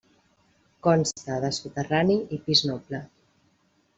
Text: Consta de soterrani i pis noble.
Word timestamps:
Consta 0.87 1.35
de 1.43 1.51
soterrani 1.59 2.17
i 2.37 2.39
pis 2.47 2.65
noble. 2.71 3.05